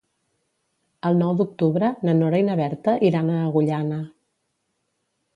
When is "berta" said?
2.59-2.95